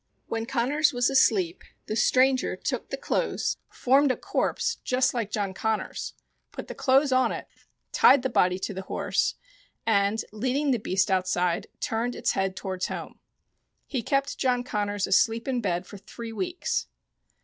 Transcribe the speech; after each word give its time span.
When 0.25 0.47
Connors 0.47 0.93
was 0.93 1.11
asleep 1.11 1.63
the 1.85 1.95
stranger 1.95 2.55
took 2.55 2.89
the 2.89 2.97
clothes, 2.97 3.57
formed 3.69 4.11
a 4.11 4.17
corpse 4.17 4.77
just 4.83 5.13
like 5.13 5.29
John 5.29 5.53
Connors, 5.53 6.15
put 6.51 6.67
the 6.67 6.73
clothes 6.73 7.11
on 7.11 7.31
it, 7.31 7.47
tied 7.91 8.23
the 8.23 8.27
body 8.29 8.57
to 8.57 8.73
the 8.73 8.81
horse, 8.81 9.35
and 9.85 10.25
leading 10.31 10.71
the 10.71 10.79
beast 10.79 11.11
outside, 11.11 11.67
turned 11.79 12.15
its 12.15 12.31
head 12.31 12.55
towards 12.55 12.87
home. 12.87 13.19
He 13.85 14.01
kept 14.01 14.39
John 14.39 14.63
Connors 14.63 15.05
asleep 15.05 15.47
in 15.47 15.61
bed 15.61 15.85
for 15.85 15.99
three 15.99 16.33
weeks. 16.33 16.87